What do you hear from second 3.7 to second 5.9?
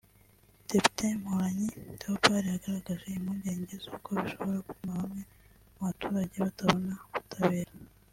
z’uko bishobora gutuma bamwe mu